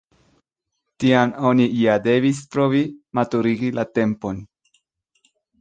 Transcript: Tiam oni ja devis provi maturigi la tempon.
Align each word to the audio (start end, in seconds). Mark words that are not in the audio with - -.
Tiam 1.03 1.33
oni 1.49 1.67
ja 1.81 1.99
devis 2.09 2.41
provi 2.55 2.83
maturigi 3.19 3.73
la 3.81 3.89
tempon. 4.01 4.45